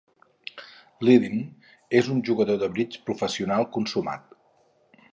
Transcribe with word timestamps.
Ledeen 1.07 1.43
és 2.01 2.11
un 2.15 2.25
jugador 2.31 2.59
de 2.65 2.73
bridge 2.79 3.05
professional 3.13 3.71
consumat. 3.79 4.39